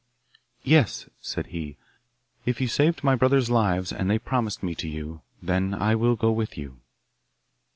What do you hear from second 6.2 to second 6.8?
with you.